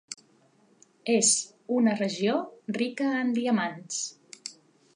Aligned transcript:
És 1.15 1.29
una 1.79 1.93
regió 1.99 2.39
rica 2.81 3.13
en 3.19 3.31
diamants. 3.39 4.01